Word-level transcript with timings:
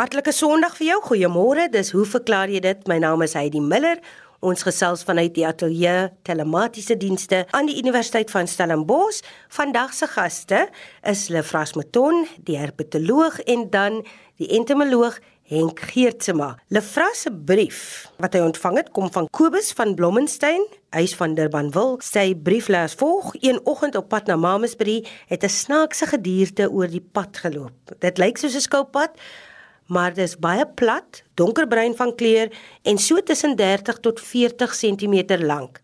Hartlike 0.00 0.32
Sondag 0.32 0.78
vir 0.78 0.86
jou. 0.86 0.94
Goeiemôre. 1.10 1.66
Dis 1.68 1.90
hoe 1.92 2.06
verklaar 2.08 2.48
jy 2.48 2.62
dit? 2.64 2.86
My 2.88 2.96
naam 3.02 3.20
is 3.20 3.34
Heidi 3.36 3.60
Miller. 3.60 3.98
Ons 4.40 4.62
gesels 4.64 5.02
vanuit 5.04 5.34
die 5.36 5.44
ateljee 5.44 6.06
telematiese 6.24 6.94
dienste 6.96 7.42
aan 7.52 7.68
die 7.68 7.76
Universiteit 7.76 8.32
van 8.32 8.48
Stellenbosch. 8.48 9.18
Vandag 9.52 9.92
se 9.92 10.08
gaste 10.08 10.62
is 11.04 11.26
Lefras 11.28 11.74
Mouton, 11.76 12.22
die 12.48 12.56
herpetoloog 12.56 13.42
en 13.44 13.66
dan 13.74 13.98
die 14.40 14.48
entomoloog 14.56 15.18
Henk 15.50 15.84
Geertsema. 15.90 16.54
Lefras 16.72 17.26
se 17.26 17.34
brief 17.34 18.08
wat 18.24 18.38
hy 18.38 18.40
ontvang 18.46 18.80
het 18.80 18.88
kom 18.96 19.12
van 19.12 19.28
Kobus 19.28 19.68
van 19.76 19.92
Blommensteen, 19.98 20.64
huis 20.96 21.12
van 21.20 21.36
Durbanville. 21.36 22.00
Sy 22.00 22.30
brief 22.48 22.72
lees 22.72 22.96
volg: 22.96 23.34
Een 23.42 23.60
oggend 23.68 24.00
op 24.00 24.08
pad 24.08 24.32
na 24.32 24.40
Mamasbury 24.40 25.02
het 25.28 25.44
'n 25.44 25.52
snaakse 25.60 26.06
gedierte 26.06 26.70
oor 26.72 26.88
die 26.88 27.04
pad 27.12 27.36
geloop. 27.36 27.98
Dit 27.98 28.16
lyk 28.16 28.38
soos 28.38 28.56
'n 28.56 28.64
skilpad 28.64 29.12
maar 29.90 30.14
dit 30.14 30.24
is 30.28 30.38
baie 30.38 30.66
plat, 30.78 31.22
donkerbruin 31.34 31.96
van 31.98 32.14
kleur 32.14 32.50
en 32.86 32.98
so 32.98 33.22
tussen 33.26 33.56
30 33.58 33.98
tot 34.04 34.20
40 34.22 34.74
cm 34.78 35.40
lank. 35.42 35.80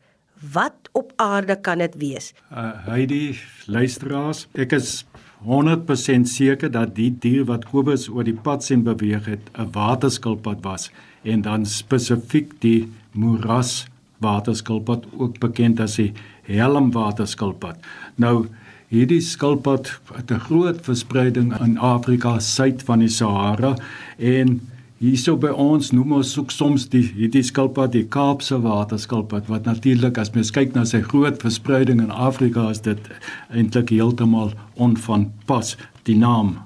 Wat 0.53 0.91
op 0.93 1.13
aarde 1.17 1.57
kan 1.61 1.79
dit 1.83 1.95
wees? 1.99 2.33
Uh, 2.53 2.71
Heidi, 2.87 3.39
luisteraars, 3.67 4.47
ek 4.55 4.77
is 4.77 5.05
100% 5.47 6.29
seker 6.31 6.71
dat 6.71 6.95
die 6.97 7.11
dier 7.11 7.45
wat 7.49 7.67
Kobus 7.71 8.07
oor 8.09 8.27
die 8.27 8.37
pad 8.37 8.65
sien 8.65 8.85
beweeg 8.87 9.27
het, 9.27 9.51
'n 9.59 9.71
waterskilpad 9.73 10.63
was 10.63 10.91
en 11.23 11.43
dan 11.43 11.67
spesifiek 11.67 12.61
die 12.61 12.89
moeras 13.13 13.87
waterskilpad, 14.19 15.05
ook 15.19 15.39
bekend 15.39 15.81
as 15.81 15.97
die 15.97 16.13
helmwaterskilpad. 16.47 17.77
Nou 18.17 18.47
Hierdie 18.89 19.21
skilpad 19.21 19.91
het 20.15 20.31
'n 20.31 20.39
groot 20.39 20.79
verspreiding 20.81 21.61
in 21.61 21.79
Afrika 21.79 22.39
suid 22.39 22.83
van 22.83 22.99
die 22.99 23.09
Sahara 23.09 23.77
en 24.17 24.61
hierso 24.99 25.37
by 25.37 25.49
ons 25.49 25.91
noem 25.91 26.13
ons 26.13 26.33
soek 26.33 26.51
soms 26.51 26.89
die 26.89 27.03
hierdie 27.03 27.43
skilpad 27.43 27.93
die 27.93 28.07
Kaapse 28.07 28.61
waterskilpad 28.63 29.49
wat 29.49 29.65
natuurlik 29.65 30.19
as 30.19 30.31
mens 30.35 30.51
kyk 30.51 30.75
na 30.75 30.85
sy 30.85 31.01
groot 31.01 31.43
verspreiding 31.43 32.01
in 32.01 32.11
Afrika 32.11 32.71
is 32.71 32.81
dit 32.81 33.11
eintlik 33.51 33.91
heeltemal 33.91 34.53
onvanpas 34.75 35.77
die 36.05 36.17
naam 36.17 36.57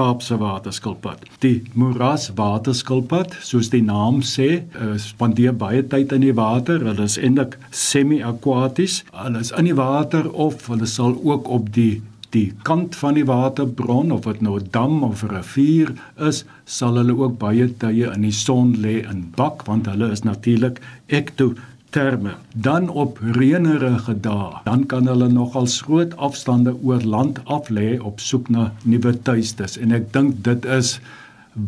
Kaapse 0.00 0.38
waterskilpad. 0.40 1.26
Die 1.42 1.58
moeras 1.76 2.30
waterskilpad, 2.38 3.34
soos 3.44 3.68
die 3.68 3.82
naam 3.84 4.22
sê, 4.24 4.62
spandeer 4.96 5.52
baie 5.52 5.82
tyd 5.92 6.14
in 6.16 6.24
die 6.24 6.32
water. 6.38 6.80
Hulle 6.86 7.04
is 7.04 7.18
eintlik 7.20 7.58
semi-aquaties. 7.76 9.02
Hulle 9.12 9.42
is 9.44 9.52
in 9.60 9.68
die 9.68 9.76
water 9.76 10.30
of 10.32 10.64
hulle 10.72 10.88
sal 10.88 11.18
ook 11.20 11.50
op 11.52 11.68
die 11.76 12.00
die 12.30 12.52
kant 12.62 12.94
van 12.94 13.16
die 13.18 13.26
waterbron 13.26 14.12
of 14.14 14.24
dit 14.24 14.40
nou 14.40 14.56
'n 14.56 14.68
dam 14.70 15.02
of 15.02 15.24
'n 15.24 15.34
rivier 15.34 15.92
is, 16.28 16.44
sal 16.64 16.96
hulle 16.96 17.16
ook 17.18 17.38
baie 17.38 17.66
tye 17.68 18.06
in 18.14 18.22
die 18.22 18.32
son 18.32 18.76
lê 18.84 19.02
in 19.10 19.32
bak 19.36 19.66
want 19.66 19.86
hulle 19.86 20.10
is 20.10 20.22
natuurlik 20.22 20.80
ekto 21.08 21.54
terme. 21.90 22.34
Dan 22.54 22.88
op 22.88 23.18
reënerige 23.22 24.14
dae, 24.20 24.60
dan 24.64 24.86
kan 24.86 25.06
hulle 25.06 25.28
nogal 25.28 25.66
groot 25.66 26.16
afstande 26.16 26.74
oor 26.82 27.02
land 27.02 27.40
af 27.44 27.68
lê 27.68 27.98
op 27.98 28.20
soek 28.20 28.48
na 28.48 28.72
nuwe 28.82 29.14
tuistes 29.22 29.78
en 29.78 29.92
ek 29.92 30.12
dink 30.14 30.44
dit 30.44 30.64
is 30.64 30.98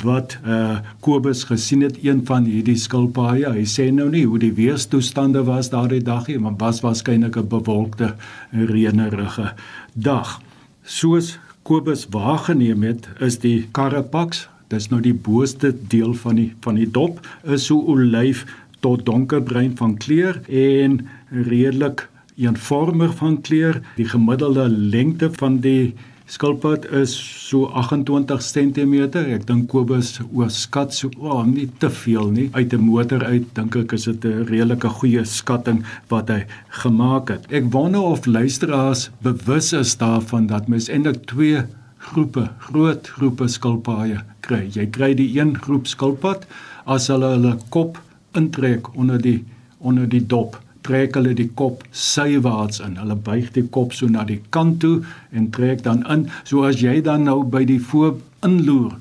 wat 0.02 0.38
eh 0.44 0.52
uh, 0.52 0.76
Kobus 1.00 1.44
gesien 1.44 1.82
het 1.82 1.98
een 2.04 2.22
van 2.26 2.44
hierdie 2.44 2.76
skilpaaie. 2.78 3.50
Hy 3.50 3.64
sê 3.66 3.90
nou 3.90 4.08
nie 4.10 4.24
hoe 4.26 4.38
die 4.38 4.52
weerstoestande 4.54 5.42
was 5.44 5.70
daardie 5.70 6.02
dag 6.02 6.26
nie, 6.26 6.38
maar 6.38 6.54
was 6.56 6.80
waarskynlik 6.80 7.36
'n 7.36 7.48
bewolkte 7.48 8.14
reënerige 8.52 9.52
dag. 9.92 10.40
Soos 10.82 11.38
Kobus 11.62 12.06
waargeneem 12.10 12.82
het, 12.82 13.08
is 13.20 13.38
die 13.38 13.68
Karapax, 13.72 14.48
dis 14.68 14.88
nou 14.88 15.00
die 15.00 15.14
booste 15.14 15.74
deel 15.88 16.14
van 16.14 16.34
die 16.34 16.54
van 16.60 16.74
die 16.74 16.90
dop, 16.90 17.20
is 17.44 17.66
so 17.66 17.78
olyf 17.78 18.46
tot 18.82 19.04
donkerbruin 19.06 19.76
van 19.78 19.96
kleur 19.96 20.40
en 20.48 21.00
redelik 21.30 22.08
eenvormig 22.36 23.14
van 23.20 23.40
kleur. 23.40 23.80
Die 23.96 24.08
gemiddelde 24.08 24.68
lengte 24.68 25.30
van 25.38 25.60
die 25.64 25.94
skilpad 26.32 26.86
is 26.96 27.12
so 27.48 27.68
28 27.76 28.40
cm. 28.40 28.94
Ek 29.34 29.44
dink 29.48 29.68
Kobus 29.72 30.14
oorskat 30.32 30.94
so 30.96 31.10
oh, 31.20 31.42
nie 31.46 31.68
te 31.82 31.90
veel 31.92 32.30
nie. 32.32 32.48
Uit 32.56 32.72
'n 32.72 32.84
motor 32.86 33.24
uit 33.24 33.46
dink 33.54 33.76
ek 33.76 33.92
is 33.92 34.04
dit 34.08 34.24
'n 34.24 34.46
redelike 34.48 34.88
goeie 34.88 35.24
skatting 35.24 35.84
wat 36.08 36.28
hy 36.28 36.44
gemaak 36.82 37.28
het. 37.28 37.46
Ek 37.52 37.70
wonder 37.72 38.00
of 38.00 38.26
luisteraars 38.26 39.10
bewus 39.22 39.72
is 39.72 39.96
daarvan 39.96 40.46
dat 40.46 40.68
mens 40.68 40.88
eintlik 40.88 41.26
twee 41.26 41.62
groepe, 41.98 42.48
groot 42.58 43.08
groepe 43.08 43.48
skilpaaie 43.48 44.18
kry. 44.40 44.68
Jy 44.72 44.86
kry 44.86 45.14
die 45.14 45.38
een 45.38 45.54
groep 45.54 45.86
skilpad 45.86 46.46
as 46.86 47.06
hulle 47.08 47.36
hulle 47.36 47.58
kop 47.68 47.98
intrek 48.38 48.92
onder 48.96 49.20
die 49.22 49.40
onder 49.78 50.08
die 50.08 50.26
dop 50.26 50.60
trek 50.86 51.16
hulle 51.18 51.34
die 51.38 51.48
kop 51.58 51.82
sywaarts 51.94 52.82
in. 52.84 52.96
Hulle 53.00 53.16
buig 53.16 53.50
die 53.54 53.64
kop 53.74 53.94
so 53.96 54.10
na 54.10 54.24
die 54.28 54.40
kant 54.54 54.80
toe 54.82 55.02
en 55.30 55.50
trek 55.54 55.84
dan 55.86 56.02
in. 56.10 56.26
So 56.48 56.66
as 56.66 56.82
jy 56.82 57.00
dan 57.04 57.26
nou 57.28 57.42
by 57.46 57.64
die 57.68 57.80
voor 57.90 58.16
inloer 58.46 58.98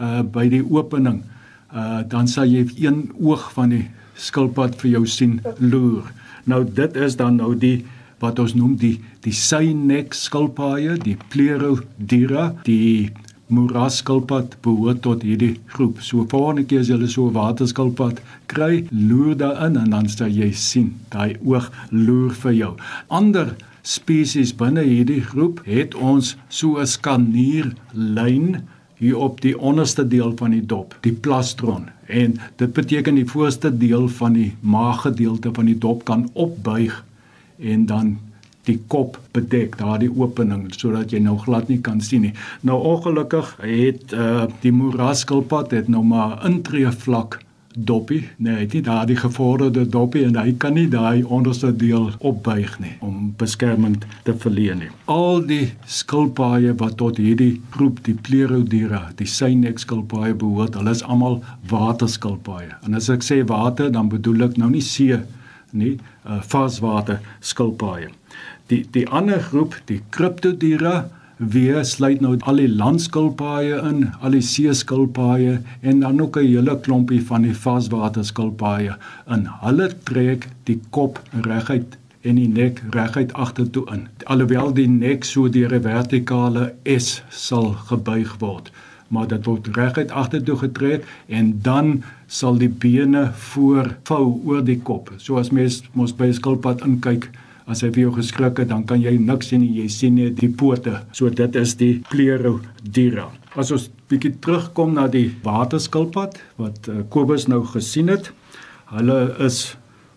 uh 0.00 0.22
by 0.24 0.46
die 0.48 0.62
opening 0.64 1.22
uh 1.72 2.00
dan 2.08 2.28
sal 2.28 2.48
jy 2.48 2.64
een 2.80 3.04
oog 3.20 3.50
van 3.56 3.74
die 3.76 3.84
skilpad 4.16 4.78
vir 4.80 4.90
jou 4.96 5.06
sien 5.06 5.40
loer. 5.60 6.08
Nou 6.48 6.64
dit 6.64 6.96
is 6.96 7.16
dan 7.20 7.36
nou 7.40 7.52
die 7.54 7.82
wat 8.22 8.38
ons 8.38 8.54
noem 8.54 8.76
die 8.80 8.96
die 9.22 9.34
synek 9.36 10.14
skilpaaie 10.16 10.96
die 11.02 11.16
plerodira 11.30 12.52
die 12.66 13.10
moeraskilpad 13.52 14.56
behoort 14.64 15.02
tot 15.04 15.24
hierdie 15.26 15.56
groep. 15.74 16.00
So 16.00 16.24
volgende 16.28 16.64
keer 16.68 16.80
as 16.80 16.88
jy 16.88 16.98
so 17.06 17.28
'n 17.28 17.36
waterskilpad 17.36 18.22
kry, 18.46 18.84
loer 18.90 19.36
daarin 19.36 19.76
en 19.76 19.90
dan 19.90 20.08
sal 20.08 20.28
jy 20.28 20.52
sien, 20.52 20.94
daai 21.10 21.36
oog 21.44 21.70
loer 21.90 22.32
vir 22.32 22.52
jou. 22.52 22.72
Ander 23.08 23.56
spesies 23.82 24.52
binne 24.54 24.82
hierdie 24.82 25.20
groep 25.20 25.60
het 25.66 25.94
ons 25.94 26.36
so 26.48 26.78
'n 26.78 26.86
skanierlyn 26.86 28.62
hier 29.02 29.18
op 29.18 29.40
die 29.40 29.58
onderste 29.58 30.04
deel 30.08 30.32
van 30.38 30.50
die 30.50 30.66
dop, 30.66 30.94
die 31.02 31.12
plastron. 31.12 31.88
En 32.06 32.36
dit 32.56 32.72
beteken 32.72 33.14
die 33.14 33.26
voorste 33.26 33.70
deel 33.78 34.08
van 34.08 34.32
die 34.32 34.52
maaggedeelte 34.60 35.50
van 35.52 35.66
die 35.66 35.78
dop 35.78 36.04
kan 36.04 36.28
opbuig 36.32 37.04
en 37.58 37.86
dan 37.86 38.18
die 38.68 38.78
kop 38.86 39.18
bedek, 39.34 39.76
daardie 39.80 40.10
opening 40.10 40.68
sodat 40.76 41.12
jy 41.12 41.22
nou 41.22 41.36
glad 41.42 41.68
nie 41.68 41.80
kan 41.82 42.00
sien 42.00 42.28
nie. 42.28 42.34
Nou 42.62 42.78
ongelukkig 42.94 43.56
het 43.62 44.12
uh 44.16 44.46
die 44.62 44.74
moeraskilpad 44.74 45.72
het 45.74 45.88
nou 45.88 46.04
maar 46.06 46.38
intree 46.46 46.90
vlak 47.04 47.40
doppie, 47.74 48.28
nee, 48.36 48.54
het 48.54 48.72
nie 48.72 48.82
daardie 48.84 49.16
gevorderde 49.16 49.86
doppie 49.88 50.24
en 50.26 50.36
hy 50.36 50.52
kan 50.60 50.74
nie 50.76 50.88
daai 50.92 51.22
onderste 51.24 51.70
deel 51.76 52.10
opbuig 52.20 52.74
nie 52.82 52.92
om 53.00 53.32
beskerming 53.40 53.96
te 54.26 54.34
verleen 54.44 54.82
nie. 54.84 54.90
Al 55.10 55.40
die 55.48 55.72
skilpaaie 55.88 56.74
wat 56.80 56.98
tot 57.00 57.20
hierdie 57.22 57.60
groep 57.74 58.02
die 58.06 58.14
Plerodira, 58.14 59.06
die 59.16 59.28
synek 59.28 59.80
skilpaaie 59.82 60.34
behoort, 60.38 60.76
hulle 60.78 60.92
is 60.92 61.04
almal 61.04 61.40
waterskilpaaie. 61.72 62.74
En 62.86 62.98
as 62.98 63.08
ek 63.12 63.24
sê 63.26 63.42
water, 63.48 63.90
dan 63.92 64.12
bedoel 64.12 64.50
ek 64.50 64.58
nou 64.60 64.70
nie 64.72 64.84
see 64.84 65.16
nie, 65.72 65.96
uh 66.28 66.42
vaswater 66.44 67.22
skilpaaie. 67.40 68.12
Die 68.72 68.86
die 68.88 69.04
ander 69.08 69.40
groep, 69.44 69.74
die 69.84 70.00
Cryptodira, 70.16 71.10
weer 71.36 71.82
sluit 71.84 72.22
nou 72.24 72.36
al 72.48 72.60
die 72.62 72.70
landskilpaaie 72.70 73.80
in, 73.88 74.06
al 74.24 74.36
die 74.36 74.44
seeskilpaaie 74.46 75.58
en 75.90 76.00
dan 76.00 76.20
ook 76.24 76.38
'n 76.40 76.46
hele 76.46 76.76
klompie 76.86 77.20
van 77.30 77.42
die 77.42 77.56
vaswaterskilpaaie 77.64 78.94
in. 79.34 79.44
Hulle 79.64 79.90
trek 80.04 80.48
die 80.64 80.80
kop 80.90 81.20
reguit 81.48 81.98
en 82.22 82.40
die 82.40 82.48
nek 82.48 82.80
reguit 82.94 83.32
agtertoe 83.32 83.84
in. 83.92 84.08
Alhoewel 84.24 84.72
die 84.72 84.88
nek 84.88 85.24
so 85.24 85.48
deur 85.48 85.74
'n 85.74 85.82
vertikale 85.82 86.74
S 86.84 87.22
sal 87.28 87.72
gebuig 87.90 88.36
word, 88.38 88.72
maar 89.08 89.28
dit 89.28 89.46
word 89.46 89.68
reguit 89.76 90.10
agtertoe 90.10 90.56
getrek 90.56 91.04
en 91.28 91.58
dan 91.62 92.02
sal 92.26 92.56
die 92.56 92.72
bene 92.72 93.32
voorvou 93.34 94.40
oor 94.44 94.64
die 94.64 94.80
kop. 94.80 95.12
So 95.16 95.36
as 95.36 95.50
mens 95.50 95.82
mos 95.92 96.12
by 96.12 96.26
'n 96.26 96.34
skilpad 96.34 96.80
inkyk, 96.80 97.28
as 97.70 97.82
hy 97.84 97.90
vir 97.94 98.06
jou 98.06 98.14
geskrik 98.16 98.58
het, 98.62 98.70
dan 98.72 98.84
kan 98.88 99.02
jy 99.02 99.14
niks 99.20 99.52
sien 99.52 99.62
nie. 99.62 99.82
Jy 99.82 99.88
sien 99.92 100.16
net 100.18 100.40
die 100.40 100.50
pote. 100.50 100.98
So 101.16 101.30
dit 101.30 101.56
is 101.56 101.76
die 101.80 101.94
Plerodira. 102.10 103.28
As 103.54 103.72
ons 103.74 103.88
bietjie 104.10 104.34
terugkom 104.42 104.96
na 104.96 105.06
die 105.12 105.28
waterskilpad 105.44 106.38
wat 106.60 106.88
uh, 106.90 107.02
Kobus 107.12 107.48
nou 107.48 107.62
gesien 107.72 108.10
het. 108.12 108.32
Hulle 108.92 109.20
is 109.44 109.74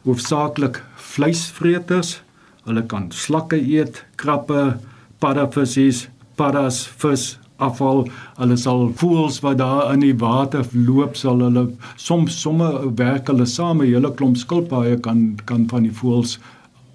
hoofsaaklik 0.07 0.81
vleisvreters. 1.13 2.19
Hulle 2.65 2.83
kan 2.89 3.09
slakke 3.13 3.59
eet, 3.61 4.01
krappe, 4.17 4.77
paddavissies, 5.21 6.07
paddas, 6.39 6.83
vis, 7.01 7.35
afval. 7.61 8.05
Hulle 8.39 8.57
sal 8.59 8.89
voels 8.99 9.39
wat 9.45 9.59
daar 9.61 9.93
in 9.93 10.03
die 10.03 10.15
water 10.19 10.65
loop, 10.73 11.15
sal 11.15 11.43
hulle 11.45 11.69
soms 11.95 12.35
somme 12.41 12.67
werk 12.99 13.29
hulle 13.31 13.45
saam, 13.45 13.81
'n 13.81 13.93
hele 13.93 14.11
klomp 14.11 14.37
skilpaaie 14.37 14.99
kan 14.99 15.39
kan 15.45 15.69
van 15.69 15.83
die 15.83 15.95
voels 16.01 16.39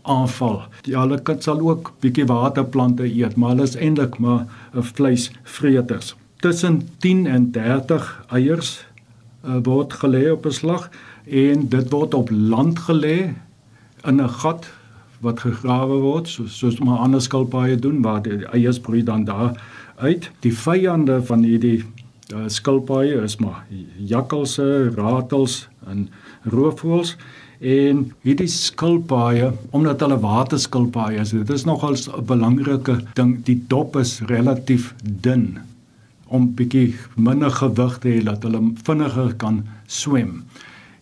aanval. 0.03 0.63
Ja, 0.83 1.01
hulle 1.01 1.21
sal 1.39 1.61
ook 1.61 1.93
bietjie 2.01 2.27
waterplante 2.27 3.05
eet, 3.05 3.37
maar 3.37 3.49
hulle 3.55 3.63
is 3.63 3.77
eintlik 3.77 4.19
maar 4.19 4.47
'n 4.75 4.83
vleisvreters. 4.83 6.15
tussen 6.41 6.89
10 6.99 7.27
en 7.27 7.51
30 7.51 8.25
eiers 8.29 8.87
uh, 9.45 9.57
word 9.63 9.93
gelê 9.93 10.31
op 10.33 10.47
'n 10.47 10.51
slag 10.51 10.91
en 11.25 11.69
dit 11.69 11.91
word 11.91 12.15
op 12.15 12.31
land 12.31 12.79
gelê 12.79 13.35
in 14.05 14.21
'n 14.21 14.29
gat 14.29 14.73
wat 15.21 15.41
gegrawe 15.41 15.97
word 16.01 16.29
soos 16.29 16.59
soos 16.59 16.79
maar 16.79 16.99
ander 16.99 17.21
skilpaaie 17.21 17.77
doen 17.77 18.03
waar 18.03 18.23
die 18.23 18.47
eiers 18.47 18.81
broei 18.81 19.03
dan 19.03 19.25
daar 19.25 19.63
uit. 19.97 20.31
Die 20.41 20.55
vyande 20.55 21.23
van 21.23 21.43
hierdie 21.43 21.85
uh, 22.35 22.45
skilpaaie 22.47 23.23
is 23.23 23.37
maar 23.37 23.67
jakkalse, 23.97 24.91
ratels 24.97 25.69
en 25.87 26.09
roofvoëls 26.43 27.17
en 27.61 28.07
hierdie 28.25 28.49
skilpaaie 28.49 29.51
omdat 29.77 30.01
hulle 30.01 30.17
waterskilpaaie 30.21 31.21
is, 31.21 31.35
dit 31.37 31.51
is 31.51 31.67
nogal 31.69 31.97
'n 31.97 32.25
belangrike 32.25 33.01
ding. 33.15 33.45
Die 33.45 33.63
dop 33.69 33.97
is 33.97 34.21
relatief 34.21 34.95
dun 35.03 35.59
om 36.29 36.55
bietjie 36.55 36.95
minder 37.17 37.51
gewig 37.51 37.99
te 37.99 38.09
hê 38.09 38.25
dat 38.25 38.43
hulle 38.43 38.73
vinniger 38.85 39.35
kan 39.35 39.65
swem. 39.87 40.45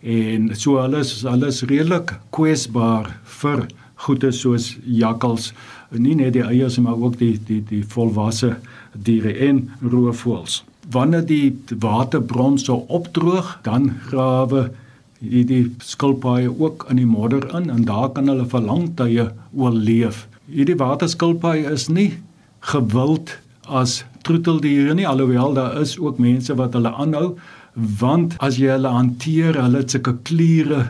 En 0.03 0.51
so 0.57 0.79
alles 0.79 1.25
alles 1.25 1.63
redelik 1.63 2.19
kwesbaar 2.31 3.19
vir 3.25 3.67
goeie 3.95 4.33
soos 4.33 4.77
jakkals, 4.85 5.53
nie 5.91 6.15
net 6.15 6.33
die 6.33 6.43
eiers 6.43 6.79
maar 6.79 6.97
ook 6.97 7.19
die 7.19 7.39
die 7.47 7.63
die 7.69 7.85
volwasse 7.85 8.57
diere 8.95 9.33
en 9.49 9.71
roofvoëls. 9.83 10.65
Wanneer 10.91 11.27
die 11.27 11.59
waterbron 11.79 12.59
so 12.59 12.85
opdroog, 12.89 13.59
dan 13.63 13.91
grawe 14.09 14.71
hierdie 15.21 15.65
skilpaaie 15.83 16.51
ook 16.51 16.87
in 16.91 17.01
die 17.01 17.09
modder 17.09 17.49
in 17.57 17.71
en 17.71 17.85
daar 17.89 18.11
kan 18.15 18.31
hulle 18.31 18.47
vir 18.47 18.65
lang 18.65 18.89
tye 18.99 19.29
oorleef. 19.57 20.27
Hierdie 20.49 20.79
waterskilpaaie 20.79 21.67
is 21.73 21.89
nie 21.89 22.13
gewild 22.73 23.39
as 23.69 24.03
troeteldiere 24.27 24.95
nie 24.97 25.07
alhoewel 25.09 25.55
daar 25.55 25.81
is 25.81 25.99
ook 25.99 26.19
mense 26.19 26.55
wat 26.59 26.77
hulle 26.77 26.93
aanhou 26.93 27.37
want 28.01 28.35
as 28.43 28.59
jy 28.59 28.73
hulle 28.73 28.91
hanteer 28.91 29.59
hulle 29.61 29.83
het 29.83 29.95
sulke 29.95 30.17
kliere 30.29 30.89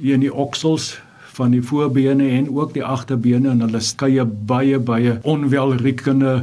hier 0.00 0.16
in 0.18 0.24
die 0.24 0.32
oksels 0.32 0.94
van 1.34 1.54
die 1.54 1.62
voorbene 1.62 2.28
en 2.38 2.48
ook 2.54 2.74
die 2.74 2.84
agterbene 2.84 3.50
en 3.50 3.64
hulle 3.66 3.82
skeye 3.82 4.24
baie 4.24 4.78
baie 4.78 5.18
onwelriekende 5.22 6.34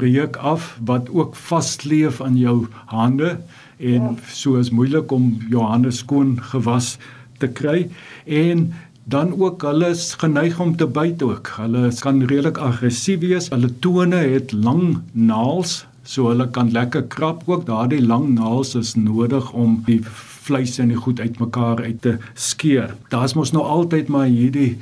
reuk 0.00 0.36
af 0.36 0.74
wat 0.90 1.10
ook 1.10 1.36
vasleef 1.36 2.20
aan 2.24 2.38
jou 2.38 2.66
hande 2.90 3.36
en 3.78 4.18
so 4.34 4.58
is 4.58 4.70
moeilik 4.74 5.12
om 5.14 5.30
jou 5.50 5.62
hande 5.62 5.90
skoon 5.94 6.36
gewas 6.50 6.96
te 7.38 7.50
kry 7.60 7.86
en 8.26 8.68
dan 9.08 9.32
ook 9.40 9.62
hulle 9.64 9.88
is 9.94 10.12
geneig 10.20 10.58
om 10.60 10.74
te 10.76 10.86
byt 10.86 11.22
ook. 11.24 11.48
Hulle 11.56 11.88
kan 12.00 12.20
redelik 12.28 12.58
aggressief 12.60 13.22
wees. 13.22 13.48
Hulle 13.48 13.70
tone 13.80 14.20
het 14.20 14.52
lang 14.52 14.98
naels, 15.12 15.86
so 16.04 16.28
hulle 16.28 16.44
kan 16.52 16.68
lekker 16.74 17.06
krap 17.08 17.46
ook. 17.46 17.64
Daardie 17.66 18.02
lang 18.04 18.34
naels 18.36 18.74
is 18.76 18.94
nodig 19.00 19.48
om 19.52 19.78
die 19.86 20.02
vleis 20.48 20.78
en 20.82 20.92
die 20.92 21.00
goed 21.00 21.20
uitmekaar 21.20 21.82
uit 21.84 22.00
te 22.02 22.16
skeer. 22.34 22.94
Daar's 23.12 23.36
mos 23.38 23.52
nou 23.52 23.64
altyd 23.64 24.08
maar 24.12 24.30
hierdie 24.32 24.78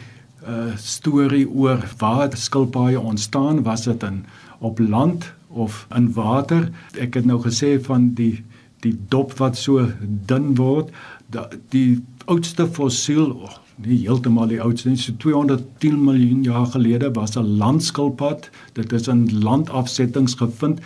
uh 0.46 0.74
storie 0.78 1.46
oor 1.48 1.82
waar 1.98 2.30
skilpaaie 2.38 3.00
ontstaan, 3.00 3.64
was 3.66 3.84
dit 3.84 4.02
in 4.06 4.24
op 4.58 4.78
land 4.78 5.32
of 5.48 5.86
in 5.96 6.12
water. 6.14 6.70
Ek 6.98 7.18
het 7.18 7.26
nou 7.26 7.40
gesê 7.42 7.76
van 7.82 8.12
die 8.14 8.44
die 8.84 8.94
dop 9.10 9.32
wat 9.40 9.56
so 9.58 9.88
dun 10.30 10.52
word, 10.54 10.92
die 11.72 12.02
oudste 12.30 12.66
fossiel 12.70 13.32
oh, 13.32 13.56
nie 13.82 13.98
heeltemal 14.04 14.48
die 14.50 14.60
oudste 14.62 14.92
nie, 14.92 15.00
so 15.00 15.16
210 15.20 15.98
miljoen 16.04 16.44
jaar 16.46 16.68
gelede 16.72 17.10
was 17.16 17.36
'n 17.36 17.58
landskilpad. 17.58 18.50
Dit 18.72 18.92
is 18.92 19.08
in 19.08 19.42
landafsettings 19.42 20.34
gevind. 20.34 20.80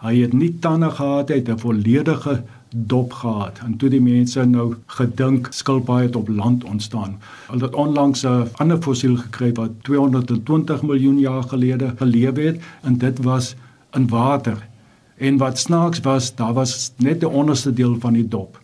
Hy 0.00 0.14
het 0.20 0.32
nie 0.32 0.54
tande 0.60 0.90
gehad, 0.90 1.28
hy 1.28 1.36
het 1.36 1.48
'n 1.48 1.58
volledige 1.58 2.42
dop 2.70 3.12
gehad. 3.12 3.58
En 3.64 3.76
toe 3.76 3.88
die 3.88 4.00
mense 4.00 4.44
nou 4.44 4.74
gedink 4.86 5.48
skilpaaie 5.50 6.06
het 6.06 6.16
op 6.16 6.28
land 6.28 6.64
ontstaan. 6.64 7.18
Hulle 7.48 7.64
het 7.64 7.74
onlangs 7.74 8.22
'n 8.22 8.48
ander 8.52 8.82
fossiel 8.82 9.16
gekry 9.16 9.52
wat 9.52 9.70
220 9.82 10.82
miljoen 10.82 11.18
jaar 11.18 11.42
gelede 11.42 11.92
geleef 11.96 12.36
het 12.36 12.60
en 12.82 12.98
dit 12.98 13.22
was 13.22 13.54
in 13.92 14.08
water. 14.08 14.68
En 15.16 15.36
wat 15.36 15.58
snaaks 15.58 16.00
was, 16.00 16.34
daar 16.34 16.52
was 16.52 16.92
net 16.96 17.20
die 17.20 17.28
onderste 17.28 17.72
deel 17.72 17.96
van 18.00 18.12
die 18.12 18.28
dop 18.28 18.60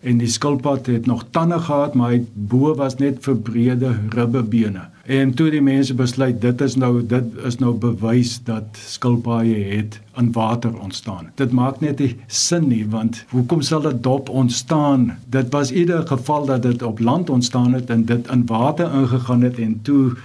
en 0.00 0.18
die 0.18 0.28
skilpad 0.28 0.86
het 0.86 1.06
nog 1.06 1.26
tande 1.30 1.58
gehad 1.58 1.94
maar 1.94 2.14
hy 2.14 2.22
bo 2.34 2.74
was 2.74 2.96
net 2.96 3.20
verbrede 3.20 3.94
ribbebene 4.14 4.86
en 5.10 5.32
toe 5.34 5.48
die 5.50 5.62
mense 5.62 5.94
besluit 5.94 6.40
dit 6.40 6.60
is 6.60 6.76
nou 6.78 7.00
dit 7.06 7.40
is 7.48 7.58
nou 7.58 7.72
bewys 7.82 8.36
dat 8.46 8.78
skilpaaie 8.78 9.64
het 9.72 9.98
in 10.20 10.32
water 10.32 10.78
ontstaan. 10.78 11.30
Dit 11.34 11.52
maak 11.52 11.80
net 11.80 11.98
nie 11.98 12.12
sin 12.26 12.68
nie 12.68 12.84
want 12.92 13.24
hoekom 13.32 13.62
sal 13.66 13.82
dit 13.88 14.02
dop 14.04 14.28
ontstaan? 14.28 15.08
Dit 15.26 15.50
was 15.54 15.72
ieder 15.72 16.06
geval 16.06 16.46
dat 16.46 16.62
dit 16.62 16.82
op 16.82 17.00
land 17.00 17.30
ontstaan 17.30 17.72
het 17.72 17.90
en 17.90 18.04
dit 18.04 18.30
in 18.30 18.46
water 18.46 18.94
ingegaan 19.02 19.42
het 19.42 19.58
en 19.58 19.78
toe 19.82 20.16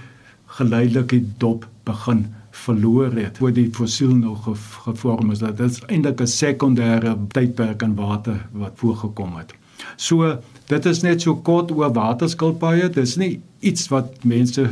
geleidelik 0.58 1.08
die 1.08 1.24
dop 1.36 1.66
begin 1.84 2.26
verloor 2.50 3.12
het 3.12 3.38
voor 3.38 3.52
die 3.52 3.68
fossiel 3.72 4.14
nou 4.16 4.36
gevorm 4.86 5.30
is. 5.30 5.38
Dat 5.38 5.56
dit 5.56 5.82
eintlik 5.86 6.20
'n 6.20 6.34
sekondêre 6.36 7.16
tydperk 7.28 7.82
in 7.82 7.94
water 7.94 8.46
wat 8.52 8.72
voorgekom 8.74 9.36
het 9.36 9.54
So 9.96 10.38
dit 10.68 10.86
is 10.86 11.02
net 11.02 11.22
so 11.22 11.36
kort 11.36 11.70
oor 11.70 11.92
waterskilpaaie. 11.92 12.90
Dis 12.90 13.16
nie 13.16 13.40
iets 13.60 13.88
wat 13.88 14.24
mense 14.24 14.68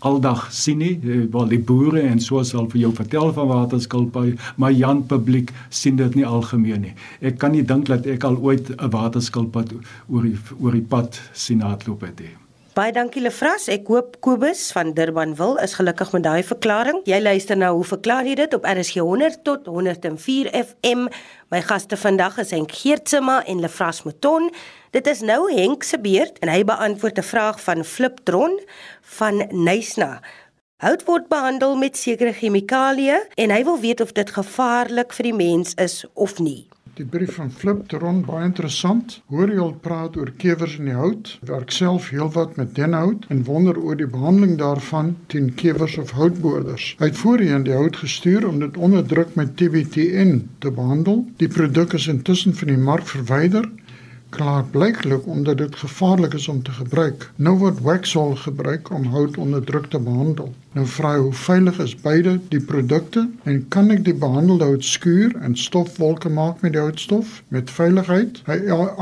aldag 0.00 0.46
sien 0.52 0.78
nie. 0.80 0.98
Eh, 1.04 1.24
wel 1.32 1.48
die 1.48 1.60
boere 1.60 2.00
en 2.00 2.20
so 2.20 2.42
sal 2.42 2.68
vir 2.72 2.80
jou 2.80 2.92
vertel 2.96 3.32
van 3.36 3.50
waterskilpaaie, 3.50 4.36
maar 4.56 4.72
Jan 4.72 5.04
publiek 5.06 5.52
sien 5.68 5.96
dit 5.96 6.14
nie 6.14 6.26
algemeen 6.26 6.80
nie. 6.88 6.94
Ek 7.20 7.38
kan 7.38 7.52
nie 7.52 7.64
dink 7.64 7.86
dat 7.92 8.06
ek 8.06 8.24
al 8.24 8.36
ooit 8.36 8.70
'n 8.70 8.90
waterskilpad 8.90 9.74
oor 10.08 10.22
die 10.22 10.38
oor 10.60 10.72
die 10.72 10.86
pad 10.88 11.20
sien 11.32 11.60
hardloop 11.60 12.00
het 12.00 12.20
nie. 12.20 12.36
Baie 12.70 12.92
dankie 12.94 13.18
Lefras. 13.18 13.64
Ek 13.66 13.88
hoop 13.90 14.12
Kobus 14.22 14.68
van 14.70 14.92
Durban 14.94 15.32
wil 15.34 15.56
is 15.58 15.72
gelukkig 15.74 16.12
met 16.14 16.22
daai 16.22 16.42
verklaring. 16.46 17.00
Jy 17.02 17.18
luister 17.18 17.58
nou, 17.58 17.72
hoe 17.80 17.88
verklaar 17.88 18.28
jy 18.28 18.36
dit 18.38 18.54
op 18.54 18.68
RSG 18.68 19.02
100 19.02 19.40
tot 19.42 19.66
104 19.66 20.52
FM? 20.54 21.08
My 21.50 21.64
gaste 21.66 21.98
vandag 21.98 22.38
is 22.38 22.54
Henk 22.54 22.70
Geertsema 22.78 23.40
en 23.50 23.64
Lefras 23.64 24.04
Mouton. 24.06 24.52
Dit 24.94 25.10
is 25.10 25.24
nou 25.26 25.50
Henk 25.50 25.82
se 25.82 25.98
beurt 25.98 26.38
en 26.38 26.54
hy 26.54 26.62
beantwoord 26.62 27.18
'n 27.18 27.26
vraag 27.32 27.58
van 27.58 27.82
Fliptron 27.84 28.60
van 29.18 29.42
Nysna. 29.50 30.20
Hout 30.78 31.04
word 31.10 31.26
behandel 31.28 31.74
met 31.76 31.96
sekere 31.96 32.32
chemikalieë 32.32 33.18
en 33.34 33.50
hy 33.50 33.64
wil 33.64 33.80
weet 33.80 34.00
of 34.00 34.12
dit 34.12 34.30
gevaarlik 34.30 35.12
vir 35.12 35.24
die 35.24 35.34
mens 35.34 35.74
is 35.74 36.04
of 36.14 36.38
nie. 36.38 36.69
Die 37.00 37.08
brief 37.08 37.38
van 37.38 37.48
Flip 37.50 37.78
Teron 37.88 38.18
baie 38.26 38.44
interessant. 38.44 39.14
Hoor 39.32 39.48
jy 39.48 39.60
al 39.64 39.70
praat 39.84 40.18
oor 40.20 40.28
kewers 40.42 40.74
in 40.76 40.90
die 40.90 40.96
hout? 40.98 41.30
Werk 41.48 41.72
self 41.72 42.10
heelwat 42.12 42.58
met 42.60 42.74
denhout 42.76 43.24
en 43.32 43.40
wonder 43.46 43.78
oor 43.80 43.96
die 43.96 44.08
behandeling 44.16 44.58
daarvan 44.60 45.14
teen 45.32 45.48
kewers 45.62 45.96
of 46.02 46.12
houtboorders. 46.18 46.90
Hy 47.00 47.08
het 47.08 47.20
voorheen 47.22 47.64
die 47.64 47.72
hout 47.72 47.96
gestuur 48.02 48.44
om 48.50 48.60
dit 48.60 48.76
onder 48.76 49.06
druk 49.14 49.32
met 49.40 49.56
TBTN 49.56 50.42
te 50.60 50.74
behandel. 50.76 51.24
Die 51.40 51.48
produk 51.48 51.96
is 51.96 52.10
intussen 52.12 52.52
van 52.60 52.74
die 52.74 52.82
mark 52.90 53.08
verwyder 53.08 53.64
klaar 54.30 54.64
blyklik 54.64 55.26
omdat 55.26 55.58
dit 55.58 55.76
gevaarlik 55.76 56.34
is 56.34 56.48
om 56.48 56.62
te 56.62 56.70
gebruik. 56.70 57.30
Nou 57.36 57.56
word 57.58 57.80
Waxol 57.80 58.34
gebruik 58.34 58.90
om 58.90 59.04
hout 59.04 59.36
onder 59.36 59.64
druk 59.64 59.86
te 59.90 59.98
behandel. 59.98 60.54
Nou 60.72 60.86
vra 60.86 61.18
hoe 61.18 61.32
veilig 61.32 61.78
is 61.78 61.96
beide 61.96 62.40
die 62.48 62.60
produkte 62.60 63.28
en 63.42 63.64
kan 63.68 63.90
ek 63.90 64.04
die 64.04 64.14
behandelde 64.14 64.64
hout 64.64 64.84
skuur 64.84 65.34
en 65.40 65.56
stofwolke 65.56 66.30
maak 66.30 66.60
met 66.60 66.72
die 66.72 66.80
houtstof 66.80 67.42
met 67.48 67.70
veiligheid? 67.70 68.42
Hy 68.46 68.58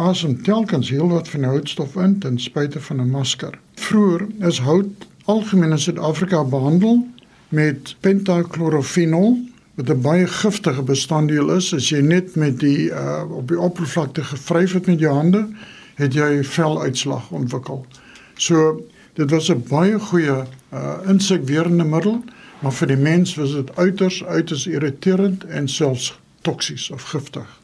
asem 0.09 0.39
telkens 0.43 0.91
heelwat 0.91 1.29
van 1.29 1.45
die 1.45 1.53
houtstof 1.53 1.97
in 1.97 2.19
ten 2.25 2.41
spyte 2.41 2.81
van 2.81 3.01
'n 3.01 3.11
masker. 3.11 3.59
Vroer 3.75 4.27
is 4.41 4.59
hout 4.59 5.07
algemeen 5.25 5.71
in 5.71 5.79
Suid-Afrika 5.79 6.45
behandel 6.45 7.07
met 7.49 7.97
pentaklorofenol 8.01 9.39
wat 9.79 9.89
'n 9.89 10.01
baie 10.01 10.27
giftige 10.27 10.83
bestanddeel 10.83 11.51
is 11.55 11.75
as 11.75 11.89
jy 11.89 12.01
net 12.01 12.35
met 12.35 12.59
die 12.61 12.91
uh, 12.91 13.23
op 13.31 13.49
die 13.49 13.59
oppervlakte 13.59 14.25
gevryf 14.25 14.73
het 14.73 14.87
met 14.87 14.99
jou 14.99 15.15
hande, 15.15 15.47
het 15.95 16.15
jy 16.15 16.43
veluitslag 16.45 17.31
ontwikkel. 17.31 17.87
So 18.35 18.83
dit 19.15 19.31
was 19.31 19.49
'n 19.51 19.63
baie 19.69 19.99
goeie 19.99 20.45
uh, 20.73 20.99
insekwerende 21.07 21.85
middel, 21.85 22.25
maar 22.59 22.73
vir 22.73 22.87
die 22.87 22.97
mens 22.97 23.35
was 23.35 23.53
dit 23.53 23.77
uiters 23.77 24.25
uiters 24.25 24.67
irriterend 24.67 25.45
en 25.45 25.69
selfs 25.69 26.19
toksies 26.43 26.91
of 26.91 27.03
giftig. 27.03 27.61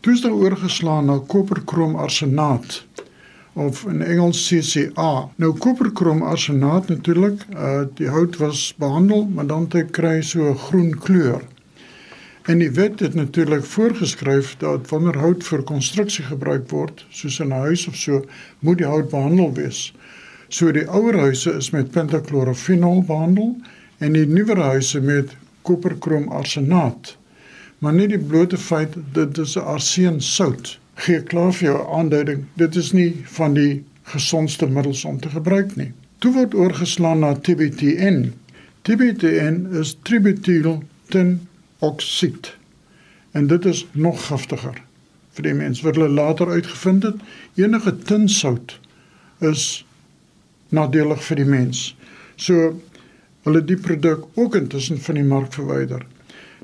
Toe 0.00 0.12
is 0.12 0.20
daar 0.20 0.32
oorgeslaan 0.32 1.04
na 1.04 1.18
koperkrom 1.26 1.96
arsenaat 1.96 2.84
of 3.54 3.84
in 3.86 4.02
Engels 4.02 4.40
CCA. 4.48 5.28
Nou 5.36 5.52
koperkrom 5.58 6.22
arsenaat 6.22 6.88
natuurlik, 6.88 7.46
uh 7.54 7.84
die 7.94 8.08
hout 8.08 8.36
was 8.36 8.74
behandel, 8.78 9.26
maar 9.26 9.46
dan 9.46 9.66
het 9.72 9.90
kry 9.90 10.22
so 10.22 10.50
'n 10.50 10.58
groen 10.58 10.98
kleur. 10.98 11.42
En 12.42 12.58
die 12.58 12.70
wet 12.70 13.00
het 13.00 13.14
natuurlik 13.14 13.64
voorgeskryf 13.64 14.56
dat 14.58 14.88
wanneer 14.88 15.18
hout 15.18 15.44
vir 15.44 15.62
konstruksie 15.62 16.24
gebruik 16.24 16.70
word, 16.70 17.06
soos 17.10 17.40
in 17.40 17.48
'n 17.48 17.60
huis 17.66 17.86
of 17.88 17.96
so, 17.96 18.24
moet 18.58 18.78
die 18.78 18.86
hout 18.86 19.08
behandel 19.10 19.52
wees. 19.54 19.94
So 20.48 20.72
die 20.72 20.88
ouer 20.88 21.18
huise 21.18 21.52
is 21.52 21.70
met 21.70 21.90
pentaklorofenol 21.90 23.04
behandel 23.04 23.56
en 23.98 24.12
die 24.12 24.26
nuwer 24.26 24.58
huise 24.58 25.00
met 25.00 25.36
koperkrom 25.62 26.28
arsenaat. 26.28 27.16
maar 27.84 27.92
nie 27.92 28.06
die 28.08 28.18
blote 28.18 28.56
feit 28.56 28.96
dit 29.12 29.38
is 29.38 29.56
'n 29.56 29.66
arseensout 29.76 30.78
gee 30.94 31.22
klaar 31.22 31.52
vir 31.52 31.68
jou 31.68 31.80
aanduiding. 31.98 32.46
Dit 32.60 32.76
is 32.76 32.92
nie 32.92 33.10
van 33.36 33.54
die 33.54 33.82
gesondste 34.14 34.66
middels 34.66 35.04
om 35.04 35.20
te 35.20 35.28
gebruik 35.32 35.76
nie. 35.76 35.92
Toe 36.18 36.32
word 36.32 36.54
oorgeslaan 36.54 37.24
na 37.24 37.34
TBTN. 37.34 38.32
TBTN 38.84 39.64
is 39.80 39.96
tributyl 40.02 40.82
tenoksied. 41.12 42.54
En 43.32 43.46
dit 43.46 43.64
is 43.64 43.86
nog 43.92 44.26
giftiger 44.26 44.78
vir 45.34 45.48
die 45.48 45.54
mens. 45.56 45.82
Wat 45.82 45.98
hulle 45.98 46.12
later 46.12 46.52
uitgevind 46.52 47.02
het, 47.02 47.22
enige 47.58 47.96
tinsout 48.06 48.78
is 49.42 49.84
nadelig 50.74 51.22
vir 51.26 51.42
die 51.42 51.48
mens. 51.48 51.86
So 52.36 52.74
hulle 53.44 53.62
die 53.66 53.78
produk 53.80 54.26
ook 54.34 54.56
intussen 54.58 55.00
van 55.00 55.18
die 55.18 55.26
mark 55.26 55.52
verwyder. 55.56 56.04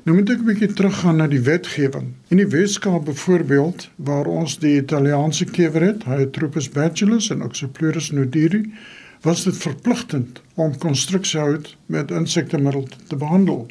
Nou 0.03 0.15
moet 0.17 0.29
ek 0.33 0.39
'n 0.41 0.45
bietjie 0.45 0.73
teruggaan 0.73 1.15
na 1.15 1.27
die 1.27 1.41
wetgewing. 1.45 2.07
In 2.33 2.37
die 2.37 2.47
Weskaap 2.47 3.05
byvoorbeeld 3.05 3.89
waar 3.95 4.25
ons 4.25 4.57
die 4.59 4.81
Italiaanse 4.81 5.45
kewer 5.45 5.81
het, 5.81 6.03
Hyatropus 6.03 6.69
bacillus 6.69 7.29
en 7.29 7.43
Oxyplurus 7.43 8.11
nodiri, 8.11 8.73
was 9.21 9.43
dit 9.43 9.57
verpligtend 9.57 10.41
om 10.53 10.77
konstruksiehout 10.77 11.77
met 11.85 12.11
insektemiddel 12.11 12.87
te 13.07 13.15
behandel. 13.15 13.67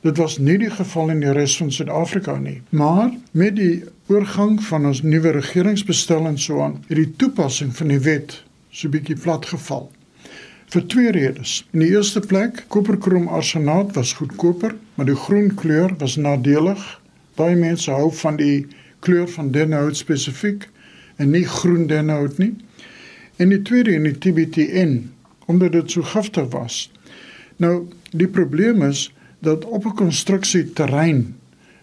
Dit 0.00 0.16
was 0.16 0.38
nie 0.38 0.58
die 0.58 0.70
geval 0.70 1.10
in 1.10 1.20
die 1.20 1.32
res 1.32 1.56
van 1.56 1.72
Suid-Afrika 1.72 2.38
nie, 2.38 2.62
maar 2.68 3.10
met 3.30 3.56
die 3.56 3.84
oorgang 4.06 4.62
van 4.62 4.86
ons 4.86 5.02
nuwe 5.02 5.30
regeringsbestel 5.30 6.26
en 6.26 6.38
so 6.38 6.60
aan, 6.60 6.84
het 6.86 6.96
die 6.96 7.16
toepassing 7.16 7.76
van 7.76 7.88
die 7.88 8.00
wet 8.00 8.44
so 8.70 8.88
bietjie 8.88 9.16
platgeval 9.16 9.90
vir 10.70 10.86
twee 10.86 11.10
redes. 11.10 11.60
In 11.74 11.82
die 11.82 11.90
eerste 11.90 12.20
plek, 12.22 12.64
koperkrom 12.70 13.26
arsenaat 13.28 13.94
was 13.96 14.12
goedkoper, 14.20 14.76
maar 14.94 15.08
die 15.08 15.18
groen 15.18 15.50
kleur 15.58 15.94
was 15.98 16.14
nadelig. 16.16 16.82
Baie 17.38 17.56
mense 17.58 17.90
hou 17.90 18.10
van 18.20 18.38
die 18.38 18.68
kleur 19.02 19.26
van 19.34 19.50
dennhout 19.50 19.98
spesifiek 19.98 20.68
en 21.18 21.32
nie 21.34 21.46
groen 21.48 21.88
dennhout 21.90 22.38
nie. 22.38 22.52
En 23.42 23.50
die 23.50 23.62
tweede 23.66 23.96
in 23.96 24.06
die 24.06 24.14
TBTN, 24.14 24.94
omdat 25.50 25.74
dit 25.74 25.90
so 25.90 26.06
giftig 26.06 26.50
was. 26.54 26.84
Nou, 27.58 27.88
die 28.14 28.28
probleem 28.28 28.84
is 28.86 29.08
dat 29.42 29.64
op 29.64 29.86
'n 29.86 29.96
konstruksieterrein 29.96 31.34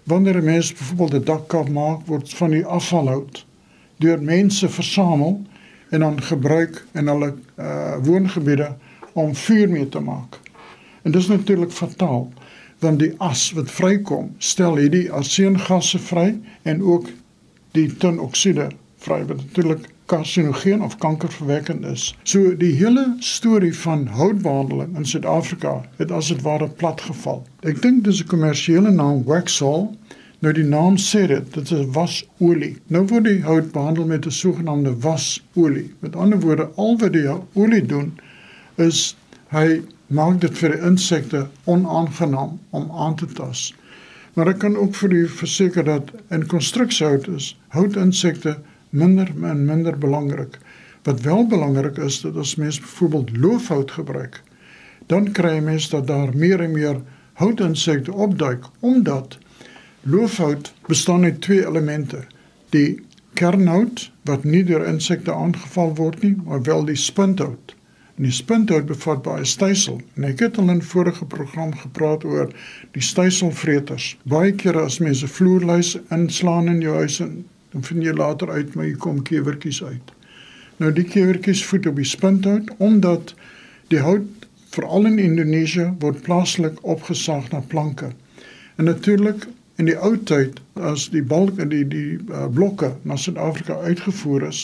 wanneer 0.04 0.40
'n 0.40 0.46
mens 0.46 0.72
byvoorbeeld 0.74 1.14
'n 1.14 1.26
dakkap 1.26 1.70
maak, 1.70 2.06
word 2.06 2.34
van 2.34 2.52
die 2.52 2.66
afvalhout 2.66 3.46
deur 3.98 4.22
mense 4.22 4.70
versamel 4.70 5.42
en 5.90 6.00
dan 6.00 6.22
gebruik 6.22 6.86
in 6.94 7.08
hulle 7.08 7.34
uh 7.56 7.96
woongebiede 8.04 8.76
om 9.14 9.36
vuur 9.36 9.70
mee 9.70 9.90
te 9.90 10.00
maak. 10.00 10.40
En 11.02 11.12
dis 11.12 11.28
natuurlik 11.28 11.72
fataal 11.72 12.32
want 12.80 13.00
die 13.00 13.14
as 13.18 13.52
wat 13.58 13.72
vrykom, 13.72 14.36
stel 14.38 14.76
hierdie 14.78 15.12
arseengasse 15.12 16.00
vry 16.00 16.36
en 16.62 16.84
ook 16.84 17.08
die 17.74 17.88
tinoksiede 17.98 18.68
vry 19.02 19.24
wat 19.26 19.38
natuurlik 19.38 19.88
karsinogeen 20.08 20.84
of 20.84 20.98
kankerverwekkend 20.98 21.86
is. 21.86 22.16
So 22.24 22.56
die 22.58 22.74
hele 22.80 23.16
storie 23.20 23.74
van 23.76 24.08
houtbehandeling 24.08 24.96
in 24.96 25.06
Suid-Afrika 25.06 25.82
het 25.98 26.12
as 26.12 26.30
dit 26.32 26.42
ware 26.42 26.70
platgeval. 26.70 27.44
Ek 27.68 27.82
dink 27.82 28.04
dis 28.04 28.22
'n 28.24 28.28
kommersiële 28.28 28.92
naam 28.92 29.24
Waxol 29.24 29.98
Nou 30.46 30.52
die 30.54 30.66
naam 30.70 31.00
sê 31.02 31.24
dit, 31.26 31.46
dit 31.54 31.72
is 31.74 31.86
wasolie. 31.96 32.76
Nou 32.94 33.02
word 33.10 33.26
die 33.26 33.40
hout 33.42 33.72
behandel 33.74 34.06
met 34.06 34.26
'n 34.26 34.32
sogenaamde 34.32 34.94
wasolie. 35.02 35.94
Met 36.00 36.16
ander 36.16 36.40
woorde, 36.40 36.70
al 36.76 36.98
wat 36.98 37.14
die 37.14 37.26
olie 37.54 37.86
doen 37.86 38.12
is 38.76 39.16
hy 39.50 39.82
maak 40.08 40.42
dit 40.42 40.58
vir 40.58 40.76
insekte 40.86 41.48
onaangenaam 41.66 42.60
om 42.70 42.92
aan 42.92 43.16
te 43.16 43.26
tas. 43.26 43.74
Maar 44.34 44.48
ek 44.48 44.60
kan 44.60 44.78
ook 44.78 44.96
vir 44.96 45.14
u 45.14 45.28
verseker 45.28 45.84
dat 45.84 46.12
in 46.30 46.46
konstruksiehout 46.46 47.28
is 47.28 47.58
houtinsekte 47.68 48.58
minder 48.90 49.32
en 49.44 49.66
minder 49.66 49.98
belangrik. 49.98 50.60
Wat 51.04 51.22
wel 51.22 51.48
belangrik 51.48 51.98
is 51.98 52.22
dat 52.22 52.38
as 52.38 52.56
mens 52.56 52.80
byvoorbeeld 52.80 53.38
loofhout 53.38 53.92
gebruik, 53.92 54.44
dan 55.08 55.32
kry 55.32 55.60
mens 55.60 55.90
dat 55.90 56.08
daar 56.08 56.36
meer 56.36 56.62
en 56.62 56.72
meer 56.72 57.02
houtinsekte 57.34 58.14
opduik 58.14 58.66
omdat 58.80 59.38
Loofhout 60.10 60.74
bestaan 60.88 61.24
uit 61.24 61.42
twee 61.42 61.66
elemente: 61.68 62.24
die 62.70 63.00
kernhout 63.34 64.12
wat 64.24 64.44
nie 64.44 64.64
deur 64.64 64.86
insekte 64.88 65.34
aangeval 65.34 65.96
word 65.96 66.22
nie, 66.24 66.36
maar 66.46 66.62
wel 66.64 66.86
die 66.88 66.96
spunthout. 66.96 67.74
En 68.16 68.24
die 68.24 68.32
spunthout 68.32 68.86
bevat 68.88 69.20
baie 69.26 69.44
stysel. 69.46 70.00
En 70.16 70.30
ek 70.30 70.46
het 70.46 70.60
al 70.64 70.72
in 70.72 70.80
vorige 70.82 71.26
program 71.26 71.74
gepraat 71.76 72.24
oor 72.24 72.54
die 72.96 73.04
styselvreters. 73.04 74.14
Baie 74.24 74.56
kere 74.56 74.86
as 74.88 75.02
mense 75.04 75.28
vloerluis 75.28 75.98
inslaan 76.08 76.72
in 76.72 76.80
jou 76.86 76.96
huis 77.02 77.20
en 77.28 77.44
dan 77.76 77.84
vind 77.90 78.08
jy 78.08 78.16
later 78.16 78.52
uit 78.56 78.74
maar 78.76 78.88
hier 78.88 79.04
kom 79.04 79.20
kewertjies 79.28 79.84
uit. 79.84 80.16
Nou 80.80 80.94
die 80.96 81.06
kewertjies 81.06 81.66
voed 81.68 81.92
op 81.92 82.00
die 82.00 82.08
spunthout 82.08 82.72
omdat 82.78 83.36
die 83.92 84.00
hout 84.08 84.48
veral 84.72 85.12
in 85.12 85.20
Indonesië 85.20 85.92
word 86.00 86.24
plaaslik 86.24 86.80
opgesaag 86.82 87.52
na 87.52 87.60
planke. 87.60 88.14
En 88.78 88.88
natuurlik 88.88 89.50
In 89.78 89.86
die 89.86 89.98
ou 90.02 90.16
tyd 90.18 90.58
as 90.74 91.10
die 91.14 91.22
balk 91.22 91.60
en 91.62 91.70
die 91.70 91.84
die 91.86 92.18
uh, 92.18 92.48
blokke 92.50 92.96
na 93.06 93.16
Suid-Afrika 93.16 93.78
uitgevoer 93.86 94.48
is, 94.48 94.64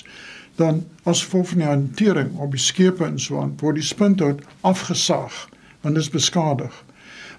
dan 0.58 0.84
as 1.10 1.22
gevolg 1.25 1.51
van 1.51 1.62
die 1.62 1.70
hantering 1.70 2.32
op 2.41 2.51
die 2.53 2.62
skepe 2.62 3.05
en 3.05 3.20
so 3.22 3.41
aan, 3.41 3.53
word 3.62 3.77
die 3.77 3.86
spunthout 3.86 4.41
afgesaag 4.62 5.48
want 5.84 5.98
dit 5.98 6.03
is 6.05 6.10
beskadig. 6.10 6.74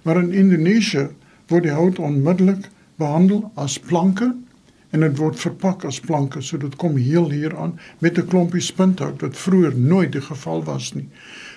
Maar 0.04 0.19
in 0.21 0.33
Indonesië 0.37 1.09
word 1.49 1.64
die 1.64 1.73
hout 1.73 1.99
onmiddellik 1.99 2.69
behandel 3.00 3.47
as 3.61 3.78
planke 3.78 4.35
en 4.95 5.02
dit 5.02 5.16
word 5.19 5.40
verpak 5.40 5.87
as 5.88 5.99
planke, 6.00 6.43
so 6.45 6.61
dit 6.61 6.76
kom 6.78 6.99
heel 7.00 7.31
hier 7.33 7.57
aan 7.59 7.78
met 7.99 8.19
'n 8.19 8.28
klompie 8.31 8.62
spunthout 8.62 9.23
wat 9.25 9.37
vroeër 9.37 9.78
nooit 9.78 10.12
die 10.12 10.23
geval 10.23 10.62
was 10.64 10.93
nie. 10.95 11.09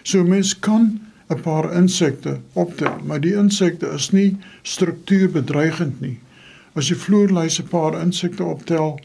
So 0.04 0.24
mens 0.24 0.60
kan 0.60 1.00
'n 1.30 1.42
paar 1.42 1.74
insekte 1.76 2.38
optel, 2.54 3.00
maar 3.04 3.20
die 3.20 3.36
insekte 3.36 3.88
is 3.96 4.12
nie 4.12 4.38
struktuurbedreigend 4.62 6.00
nie. 6.02 6.20
As 6.74 6.88
jy 6.88 6.96
vloerluise 6.96 7.64
'n 7.64 7.68
paar 7.68 7.98
insekte 8.02 8.44
optel, 8.44 9.00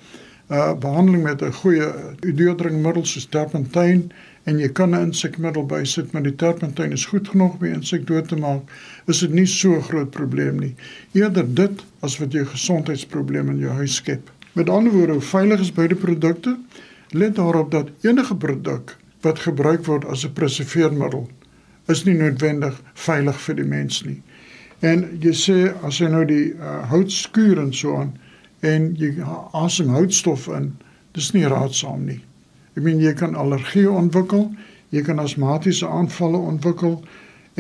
uh 0.50 0.74
behandeling 0.78 1.22
met 1.22 1.42
'n 1.42 1.52
goeie 1.52 1.88
deurdringmiddel 2.20 3.04
soos 3.04 3.26
terpentyn 3.26 4.12
en 4.44 4.58
jy 4.58 4.68
kan 4.68 4.94
'n 4.94 5.08
insekmiddel 5.08 5.66
bysit, 5.66 6.12
maar 6.12 6.22
die 6.22 6.36
terpentyn 6.36 6.92
is 6.92 7.06
goed 7.06 7.28
genoeg 7.28 7.52
om 7.52 7.66
die 7.66 7.74
insek 7.74 8.06
dood 8.06 8.28
te 8.28 8.36
maak, 8.36 8.70
is 9.06 9.18
dit 9.18 9.32
nie 9.32 9.46
so 9.46 9.80
groot 9.80 10.10
probleem 10.10 10.58
nie. 10.58 10.74
Eerder 11.12 11.54
dit 11.54 11.82
as 12.00 12.18
wat 12.18 12.32
jy 12.32 12.44
gesondheidsprobleme 12.44 13.50
in 13.50 13.58
jou 13.58 13.72
huis 13.72 13.94
skep. 13.94 14.30
Met 14.52 14.68
ander 14.68 14.92
woorde, 14.92 15.20
veilig 15.20 15.60
is 15.60 15.72
beide 15.72 15.94
produkte. 15.94 16.58
Let 17.10 17.36
daarop 17.36 17.70
dat 17.70 17.88
enige 18.02 18.36
produk 18.36 18.96
wat 19.20 19.38
gebruik 19.38 19.84
word 19.86 20.04
as 20.04 20.24
'n 20.24 20.32
preserveermiddel 20.32 21.28
is 21.88 22.04
nie 22.04 22.14
noodwendig 22.14 22.78
veilig 22.94 23.38
vir 23.46 23.54
die 23.54 23.68
mens 23.68 24.02
nie. 24.04 24.20
En 24.82 25.04
jy 25.22 25.32
sê 25.38 25.56
as 25.86 26.00
jy 26.00 26.08
nou 26.10 26.24
die 26.26 26.52
uh, 26.58 26.82
hout 26.90 27.10
skuur 27.12 27.60
en 27.62 27.72
so 27.72 27.96
aan 27.98 28.12
en 28.66 28.92
jy 28.98 29.14
asem 29.58 29.90
houtstof 29.90 30.48
in, 30.54 30.72
dis 31.14 31.32
nie 31.34 31.46
raadsaam 31.50 32.04
nie. 32.06 32.20
Ek 32.76 32.84
meen 32.86 33.02
jy 33.02 33.12
kan 33.18 33.34
allergie 33.38 33.88
ontwikkel, 33.90 34.48
jy 34.94 35.02
kan 35.06 35.20
asmatiese 35.22 35.88
aanvalle 35.88 36.38
ontwikkel 36.38 37.00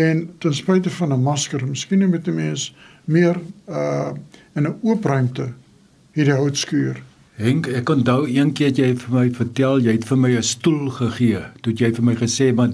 en 0.00 0.22
ten 0.40 0.54
spyte 0.54 0.90
van 0.90 1.12
'n 1.12 1.22
masker, 1.22 1.66
miskien 1.66 2.08
met 2.10 2.28
'n 2.28 2.34
mens 2.34 2.74
meer 3.04 3.40
uh 3.68 4.12
in 4.54 4.66
'n 4.66 4.78
oop 4.82 5.04
ruimte 5.04 5.52
hierdie 6.12 6.34
hout 6.34 6.56
skuur. 6.56 7.02
Henk, 7.34 7.66
ek 7.66 7.88
onthou 7.88 8.28
een 8.28 8.52
keer 8.52 8.72
jy 8.76 8.86
het 8.92 9.02
vir 9.02 9.14
my 9.14 9.30
vertel 9.30 9.80
jy 9.80 9.92
het 9.92 10.04
vir 10.04 10.18
my 10.18 10.30
'n 10.36 10.42
stoel 10.42 10.90
gegee. 10.90 11.40
Toe 11.60 11.72
jy 11.72 11.92
vir 11.94 12.04
my 12.04 12.14
gesê 12.14 12.54
maar 12.54 12.70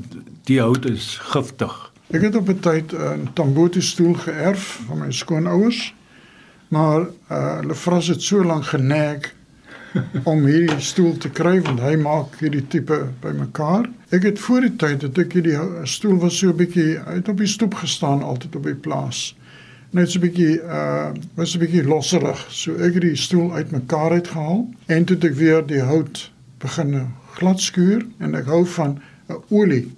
die 0.49 0.61
hout 0.61 0.87
is 0.89 1.19
giftig. 1.33 1.75
Ek 2.09 2.23
het 2.25 2.37
op 2.37 2.49
'n 2.49 2.61
tyd 2.65 2.93
'n 2.93 3.29
Tamboti 3.33 3.83
stoel 3.83 4.15
geërf 4.15 4.81
van 4.87 4.99
my 4.99 5.13
skoonouers. 5.13 5.95
Maar 6.69 7.01
uh, 7.01 7.57
hulle 7.61 7.75
vras 7.75 8.07
het 8.07 8.23
so 8.23 8.45
lank 8.45 8.65
genek 8.65 9.35
om 10.31 10.45
hierdie 10.45 10.81
stoel 10.81 11.17
te 11.17 11.31
kry 11.31 11.61
want 11.63 11.81
hy 11.81 11.97
maak 11.97 12.37
hierdie 12.41 12.67
tipe 12.67 12.99
bymekaar. 13.21 13.89
Ek 14.09 14.23
het 14.23 14.39
voor 14.39 14.61
die 14.61 14.77
tyd 14.77 15.01
dat 15.01 15.19
ek 15.19 15.33
hierdie 15.33 15.57
stoel 15.85 16.19
was 16.19 16.39
so 16.39 16.49
'n 16.49 16.57
bietjie 16.57 16.99
uit 16.99 17.29
op 17.29 17.37
die 17.37 17.47
stoep 17.47 17.75
gestaan 17.75 18.23
altyd 18.23 18.57
op 18.57 18.65
die 18.65 18.75
plaas. 18.75 19.37
Net 19.91 20.11
so 20.11 20.19
'n 20.19 20.23
bietjie 20.23 20.61
uh 20.61 21.13
was 21.35 21.55
'n 21.55 21.59
bietjie 21.59 21.85
losserig. 21.85 22.47
So 22.51 22.73
ek 22.77 22.95
het 22.95 23.03
die 23.03 23.17
stoel 23.17 23.53
uitmekaar 23.53 24.11
uitgehaal 24.11 24.69
en 24.87 25.05
toe 25.05 25.17
het 25.17 25.25
ek 25.25 25.35
weer 25.35 25.67
die 25.67 25.83
hout 25.83 26.31
begin 26.59 27.13
glad 27.37 27.61
skuur 27.61 28.07
en 28.19 28.35
ek 28.35 28.47
hou 28.47 28.67
van 28.67 29.01
'n 29.29 29.43
olie 29.49 29.98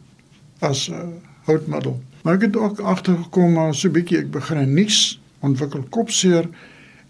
as 0.60 0.88
'n 0.88 0.92
uh, 0.92 1.08
houtmiddel. 1.44 2.00
Maar 2.22 2.34
ek 2.34 2.42
het 2.42 2.56
ook 2.56 2.80
agtergekom 2.80 3.52
maar 3.52 3.74
so 3.74 3.88
'n 3.88 3.92
bietjie 3.92 4.18
ek 4.18 4.30
begin 4.30 4.58
'n 4.58 4.74
nuus 4.74 5.20
ontwikkel 5.40 5.84
kopseer 5.90 6.48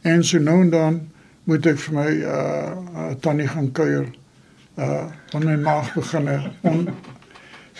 en 0.00 0.24
so 0.24 0.38
nou 0.38 0.60
en 0.60 0.70
dan 0.70 1.00
moet 1.44 1.66
ek 1.66 1.78
vir 1.78 1.94
my 1.94 2.10
uh, 2.10 2.72
uh 2.94 3.10
tannie 3.20 3.48
gaan 3.48 3.72
kuier 3.72 4.06
uh 4.78 5.06
van 5.30 5.44
my 5.44 5.56
maag 5.56 5.94
begin 5.94 6.28
on. 6.60 6.88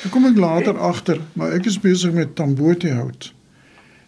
Ek 0.04 0.10
kom 0.10 0.24
ek 0.26 0.36
later 0.36 0.78
agter, 0.78 1.20
maar 1.32 1.52
ek 1.52 1.66
is 1.66 1.80
besig 1.80 2.12
met 2.12 2.34
tambote 2.34 2.88
hout. 2.88 3.34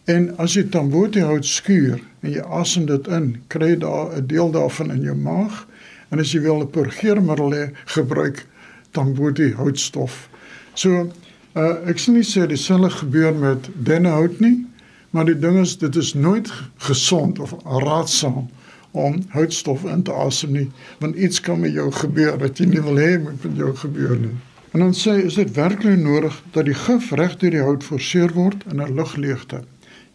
En 0.04 0.31
as 0.42 0.54
jy 0.57 0.64
tambote 0.73 1.21
hout 1.21 1.45
skuur 1.47 2.00
en 2.23 2.31
jy 2.33 2.42
asem 2.42 2.87
dit 2.88 3.09
in, 3.12 3.26
kry 3.52 3.75
jy 3.75 3.78
daar 3.85 4.16
'n 4.16 4.26
deel 4.26 4.50
daarvan 4.50 4.90
in 4.90 5.02
jou 5.02 5.16
maag. 5.16 5.66
En 6.11 6.19
as 6.19 6.33
jy 6.33 6.40
wil 6.40 6.62
'n 6.62 6.71
purgeermiddel 6.71 7.52
hê, 7.52 7.71
gebruik 7.85 8.47
tambote 8.90 9.52
houtstof. 9.57 10.28
So, 10.75 11.12
uh, 11.55 11.89
ek 11.91 11.99
sien 11.99 12.17
nie 12.19 12.27
sê 12.27 12.47
dieselfde 12.47 12.91
gebeur 12.91 13.35
met 13.35 13.69
dennehout 13.75 14.41
nie, 14.41 14.67
maar 15.13 15.29
die 15.29 15.39
ding 15.39 15.59
is 15.61 15.77
dit 15.79 15.97
is 15.97 16.15
nooit 16.15 16.49
gesond 16.87 17.39
of 17.39 17.55
raadsaam 17.65 18.49
om 18.93 19.21
houtstof 19.33 19.85
in 19.89 20.03
te 20.05 20.13
asem 20.13 20.53
nie, 20.53 20.67
want 21.01 21.17
iets 21.17 21.41
kan 21.41 21.61
met 21.61 21.73
jou 21.73 21.89
gebeur 21.93 22.39
wat 22.41 22.61
jy 22.61 22.69
nie 22.73 22.83
wil 22.85 23.01
hê 23.01 23.17
moet 23.21 23.45
met 23.45 23.57
jou 23.57 23.73
gebeur 23.77 24.17
nie. 24.21 24.35
En 24.73 24.81
dan 24.81 24.95
sê 24.97 25.19
is 25.21 25.37
dit 25.37 25.53
werklik 25.57 26.01
nodig 26.01 26.37
dat 26.53 26.65
die 26.69 26.77
gif 26.77 27.11
reg 27.17 27.37
deur 27.41 27.53
die 27.53 27.65
hout 27.65 27.85
forceer 27.85 28.33
word 28.37 28.65
in 28.73 28.81
'n 28.81 28.95
lugleegte. 28.97 29.65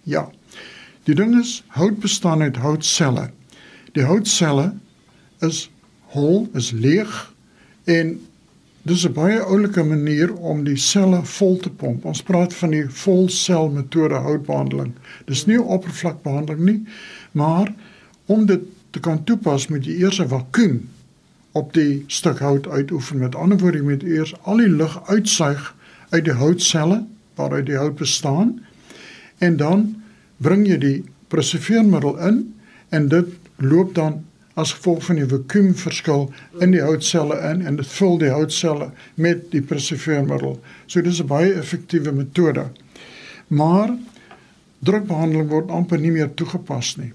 Ja. 0.04 0.30
Die 1.06 1.16
ding 1.16 1.38
is 1.40 1.64
hout 1.68 2.00
bestaan 2.00 2.42
uit 2.42 2.58
houtselle. 2.58 3.30
Die 3.94 4.04
houtselle 4.04 4.74
is 5.42 5.70
hol, 6.14 6.50
is 6.54 6.72
leeg 6.72 7.34
en 7.84 8.18
dis 8.88 9.06
'n 9.08 9.14
baie 9.14 9.40
oulike 9.40 9.84
manier 9.84 10.34
om 10.34 10.64
die 10.64 10.78
selle 10.78 11.20
vol 11.24 11.58
te 11.58 11.70
pomp. 11.70 12.06
Ons 12.06 12.22
praat 12.24 12.54
van 12.54 12.72
die 12.72 12.86
volsel 12.90 13.70
metode 13.70 14.16
houtbehandeling. 14.16 14.94
Dis 15.26 15.46
nie 15.46 15.62
oppervlakbehandeling 15.62 16.64
nie, 16.66 16.86
maar 17.32 17.74
om 18.26 18.46
dit 18.46 18.62
te 18.90 19.00
kan 19.00 19.24
toepas 19.24 19.68
moet 19.68 19.86
jy 19.86 20.00
eers 20.02 20.20
'n 20.20 20.28
vakuum 20.28 20.90
op 21.52 21.74
die 21.74 22.04
stuk 22.08 22.40
hout 22.40 22.68
uitoefen. 22.68 23.20
Met 23.20 23.36
ander 23.36 23.58
woorde, 23.58 23.78
jy 23.78 23.84
moet 23.84 24.04
eers 24.04 24.34
al 24.44 24.58
die 24.58 24.70
lug 24.70 25.10
uitsuig 25.10 25.76
uit 26.10 26.24
die 26.24 26.34
houtselle 26.34 27.06
waaruit 27.36 27.66
die 27.66 27.78
hout 27.78 27.96
bestaan 27.96 28.62
en 29.38 29.58
dan 29.58 30.04
bring 30.38 30.68
jy 30.68 30.78
die 30.78 31.04
preserveermiddel 31.28 32.18
in 32.18 32.56
en 32.90 33.08
dit 33.08 33.28
loop 33.56 33.96
dan 33.96 34.24
as 34.58 34.74
gevolg 34.74 35.04
van 35.06 35.20
die 35.20 35.28
vakuumverskil 35.30 36.28
in 36.66 36.74
die 36.74 36.82
houtselle 36.82 37.38
in 37.52 37.62
en 37.70 37.78
dit 37.78 37.90
vul 37.98 38.18
die 38.22 38.32
houtselle 38.34 38.90
met 39.16 39.44
die 39.54 39.62
preserveermiddel. 39.62 40.58
So 40.88 41.02
dis 41.02 41.22
'n 41.22 41.28
baie 41.28 41.54
effektiewe 41.54 42.12
metode. 42.12 42.66
Maar 43.48 43.94
drukbehandeling 44.80 45.50
word 45.50 45.70
amper 45.72 46.00
nie 46.00 46.12
meer 46.12 46.34
toegepas 46.34 46.96
nie. 46.98 47.14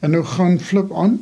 En 0.00 0.10
nou 0.10 0.22
gaan 0.24 0.60
flip 0.60 0.92
aan. 0.92 1.18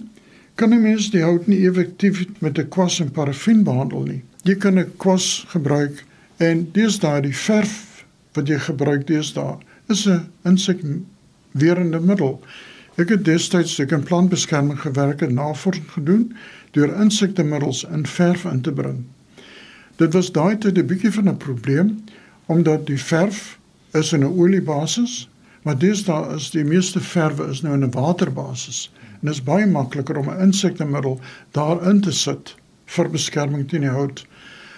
Kan 0.55 0.75
'n 0.75 0.83
mens 0.83 1.11
die 1.11 1.23
hout 1.23 1.47
nie 1.47 1.67
effektief 1.69 2.25
met 2.39 2.59
'n 2.59 2.69
kwas 2.69 3.01
en 3.01 3.11
parafin 3.11 3.65
behandel 3.65 4.03
nie? 4.03 4.23
Jy 4.43 4.55
kan 4.55 4.79
'n 4.79 4.93
kwas 4.97 5.45
gebruik 5.49 6.05
en 6.37 6.69
dis 6.73 6.99
daai 6.99 7.21
die 7.21 7.37
verf 7.37 8.05
wat 8.33 8.49
jy 8.49 8.59
gebruik 8.59 9.07
dis 9.07 9.33
daar 9.33 9.59
is 9.89 10.07
'n 10.07 10.29
insekwerende 10.45 12.01
middel. 12.01 12.41
Ek 12.97 13.09
het 13.09 13.25
destyds 13.25 13.79
ek 13.79 13.93
in 13.93 14.03
plantbeskerming 14.03 14.81
gewerk 14.81 15.21
en 15.23 15.35
navorsing 15.35 15.91
gedoen 15.93 16.37
deur 16.71 16.95
insektemiddels 17.01 17.85
in 17.85 18.07
verf 18.07 18.45
in 18.45 18.61
te 18.61 18.73
bring. 18.73 19.05
Dit 19.97 20.13
was 20.13 20.33
daai 20.33 20.59
tyd 20.59 20.79
'n 20.79 20.87
bietjie 20.87 21.13
van 21.13 21.29
'n 21.29 21.37
probleem 21.37 22.05
omdat 22.47 22.87
die 22.87 23.01
verf 23.01 23.59
is 23.93 24.13
in 24.13 24.25
'n 24.25 24.39
oliebasis 24.39 25.29
Maar 25.67 25.79
dis 25.79 26.05
daar 26.05 26.35
is 26.35 26.51
die 26.51 26.65
meeste 26.65 27.01
verwe 27.03 27.49
is 27.51 27.61
nou 27.63 27.73
in 27.75 27.83
'n 27.85 27.91
waterbasis. 27.91 28.93
En 29.03 29.27
dit 29.27 29.31
is 29.31 29.43
baie 29.43 29.67
makliker 29.67 30.17
om 30.17 30.29
'n 30.31 30.41
insektemiddel 30.41 31.21
daarin 31.51 32.01
te 32.01 32.13
sit 32.13 32.55
vir 32.85 33.11
beskerming 33.11 33.69
teen 33.69 33.81
die 33.81 33.91
hout. 33.91 34.27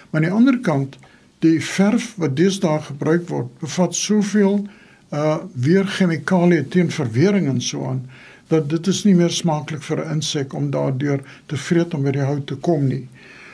Maar 0.09 0.21
aan 0.21 0.27
die 0.27 0.37
ander 0.37 0.59
kant, 0.59 0.97
die 1.39 1.65
verf 1.65 2.15
wat 2.15 2.35
deesdae 2.35 2.81
gebruik 2.81 3.27
word, 3.27 3.59
bevat 3.59 3.95
soveel 3.95 4.67
uh 5.11 5.37
weer 5.53 5.85
chemikalieë 5.85 6.69
teen 6.69 6.91
verwering 6.91 7.47
en 7.47 7.61
so 7.61 7.85
aan 7.85 8.03
dat 8.49 8.69
dit 8.69 8.87
is 8.87 9.03
nie 9.05 9.15
meer 9.15 9.29
smaaklik 9.29 9.81
vir 9.81 10.03
'n 10.05 10.11
insek 10.17 10.53
om 10.53 10.71
daardeur 10.71 11.21
te 11.45 11.57
vreet 11.57 11.93
om 11.93 12.03
by 12.03 12.11
die 12.11 12.25
hout 12.25 12.47
te 12.47 12.55
kom 12.55 12.87
nie. 12.87 13.07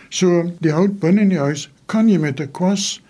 So 0.10 0.52
die 0.60 0.72
hout 0.72 1.00
binne 1.00 1.22
in 1.22 1.30
die 1.30 1.44
huis 1.48 1.70
kan 1.86 2.10
jy 2.10 2.18
met 2.18 2.40
'n 2.40 2.52
kwas 2.52 3.02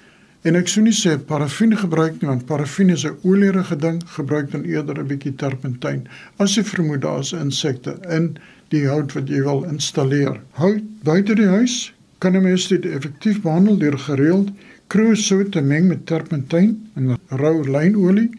En 0.46 0.54
ek 0.54 0.68
sou 0.70 0.84
nie 0.86 0.94
sê 0.94 1.16
parafin 1.18 1.72
gebruik 1.74 2.20
nie 2.22 2.28
want 2.30 2.44
parafin 2.46 2.92
is 2.94 3.04
'n 3.06 3.16
olierige 3.24 3.76
ding, 3.86 4.02
gebruik 4.18 4.52
dan 4.52 4.64
eerder 4.64 5.00
'n 5.02 5.08
bietjie 5.08 5.34
terpentyn. 5.42 6.04
As 6.38 6.54
jy 6.56 6.64
vermoed 6.64 7.02
daar 7.02 7.20
is 7.20 7.34
insekte 7.34 7.98
in 8.18 8.38
die 8.70 8.86
hout 8.86 9.16
wat 9.16 9.28
jy 9.28 9.42
wil 9.42 9.64
installeer. 9.64 10.38
Hout 10.62 10.84
buite 11.04 11.36
die 11.36 11.50
huis 11.50 11.94
kan 12.20 12.36
'n 12.36 12.44
mens 12.44 12.68
dit 12.68 12.86
effektief 12.86 13.42
behandel 13.42 13.78
deur 13.78 13.98
gereeld 13.98 14.54
kruisout 14.88 15.52
te 15.52 15.62
meng 15.62 15.88
met 15.88 16.06
terpentyn 16.06 16.78
en 16.96 17.18
rou 17.30 17.64
lynolie. 17.64 18.30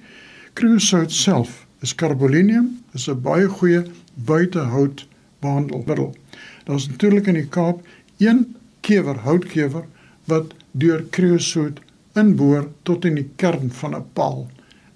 Kruisout 0.52 1.12
self 1.12 1.66
is 1.82 1.94
carbolineum, 1.94 2.78
is 2.94 3.08
'n 3.08 3.20
baie 3.20 3.48
goeie 3.48 3.84
buitehout 4.14 5.06
behandelmiddel. 5.40 6.14
Daar's 6.64 6.88
natuurlik 6.88 7.26
in 7.26 7.34
die 7.34 7.48
Kaap 7.48 7.82
een 8.18 8.56
kewer 8.80 9.18
houtkewer 9.18 9.84
wat 10.24 10.54
deur 10.72 11.04
kruisout 11.10 11.80
inboor 12.14 12.68
tot 12.82 13.04
in 13.04 13.14
die 13.14 13.30
kern 13.36 13.70
van 13.70 13.94
'n 13.94 14.04
paal 14.12 14.46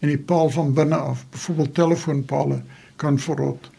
en 0.00 0.08
die 0.08 0.18
paal 0.18 0.50
van 0.50 0.74
binne 0.74 0.96
af, 0.96 1.26
byvoorbeeld 1.30 1.74
telefoonpale 1.74 2.62
kan 2.96 3.18
verrot. 3.18 3.70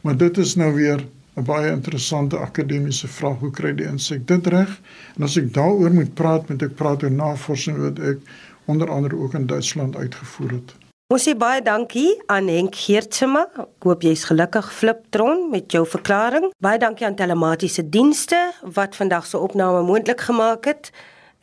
Maar 0.00 0.16
dit 0.16 0.38
is 0.38 0.54
nou 0.54 0.74
weer 0.74 1.06
'n 1.36 1.44
baie 1.44 1.70
interessante 1.70 2.38
akademiese 2.38 3.08
vraag, 3.08 3.38
hoe 3.38 3.50
kry 3.50 3.74
die 3.74 3.86
insek 3.86 4.26
dit 4.26 4.46
reg? 4.46 4.80
En 5.16 5.22
as 5.22 5.36
ek 5.36 5.52
daaroor 5.54 5.92
moet 5.92 6.14
praat, 6.14 6.48
moet 6.48 6.62
ek 6.62 6.74
praat 6.74 7.02
oor 7.02 7.10
navorsing 7.10 7.78
wat 7.78 7.98
ek 7.98 8.18
onder 8.64 8.90
andere 8.90 9.16
ook 9.16 9.34
in 9.34 9.46
Duitsland 9.46 9.96
uitgevoer 9.96 10.50
het. 10.50 10.74
Ons 11.12 11.26
sê 11.28 11.34
baie 11.36 11.60
dankie 11.62 12.14
aan 12.32 12.48
Henk 12.48 12.78
Geertsma. 12.80 13.44
Ek 13.60 13.84
hoop 13.84 14.02
jy's 14.02 14.24
gelukkig 14.24 14.70
Fliptron 14.72 15.50
met 15.52 15.72
jou 15.72 15.82
verklaring. 15.86 16.48
Baie 16.64 16.78
dankie 16.80 17.04
aan 17.06 17.18
telematiese 17.18 17.84
dienste 17.88 18.38
wat 18.74 18.96
vandag 18.96 19.26
se 19.28 19.38
opname 19.38 19.82
moontlik 19.84 20.24
gemaak 20.24 20.64
het. 20.64 20.88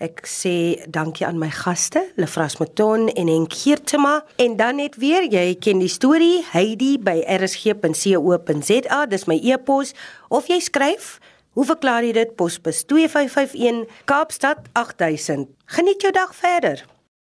Ek 0.02 0.24
sê 0.26 0.82
dankie 0.90 1.28
aan 1.28 1.38
my 1.38 1.52
gaste, 1.54 2.02
Lefras 2.18 2.58
Mouton 2.58 3.06
en 3.14 3.30
Henk 3.30 3.54
Geertema 3.54 4.24
en 4.42 4.56
dan 4.58 4.80
net 4.82 4.98
weer, 4.98 5.28
jy 5.30 5.54
ken 5.62 5.84
die 5.84 5.92
storie, 5.94 6.42
Heidi 6.50 6.96
by 6.98 7.20
rsg.co.za, 7.22 9.04
dis 9.12 9.28
my 9.30 9.38
e-pos 9.54 9.94
of 10.34 10.50
jy 10.50 10.58
skryf, 10.58 11.20
hoe 11.54 11.68
verklaar 11.70 12.08
jy 12.08 12.16
dit? 12.18 12.34
Posbus 12.40 12.82
2551 12.90 14.02
Kaapstad 14.10 14.66
8000. 14.74 15.52
Geniet 15.78 16.02
jou 16.02 16.12
dag 16.16 16.34
verder. 16.34 16.82